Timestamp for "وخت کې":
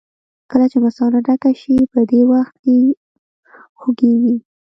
2.31-2.77